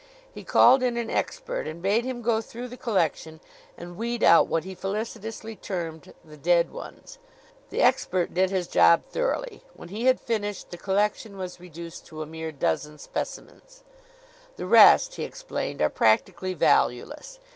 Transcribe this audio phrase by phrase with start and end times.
[0.33, 3.39] He called in an expert and bade him go through the collection
[3.77, 7.19] and weed out what he felicitously termed the "dead ones."
[7.69, 9.61] The expert did his job thoroughly.
[9.75, 13.83] When he had finished, the collection was reduced to a mere dozen specimens.
[14.55, 17.39] "The rest," he explained, "are practically valueless.